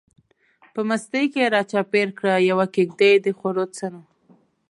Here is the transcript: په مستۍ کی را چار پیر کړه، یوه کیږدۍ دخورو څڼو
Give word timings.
په 0.73 0.81
مستۍ 0.89 1.25
کی 1.33 1.43
را 1.53 1.61
چار 1.71 1.85
پیر 1.93 2.09
کړه، 2.17 2.33
یوه 2.49 2.65
کیږدۍ 2.75 3.13
دخورو 3.27 3.63
څڼو 3.75 4.01